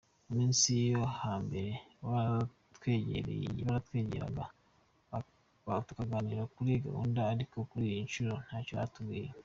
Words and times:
Mu 0.25 0.33
minsi 0.39 0.67
yo 0.91 1.03
hambere 1.21 1.71
baratwegeraga 2.07 4.43
tukaganira 5.89 6.43
kuri 6.55 6.71
gahunda 6.85 7.19
ariko 7.33 7.55
kuri 7.69 7.85
iyi 7.91 8.01
nshuro 8.07 8.33
ntacyo 8.45 8.73
batubwiye. 8.79 9.29